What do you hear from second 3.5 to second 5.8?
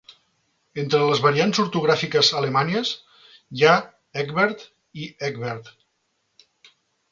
hi ha Ekbert i Ecbert.